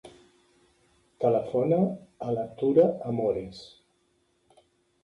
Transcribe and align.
Telefona 1.25 1.79
a 2.29 2.35
la 2.39 2.47
Tura 2.63 2.87
Amores. 3.13 3.63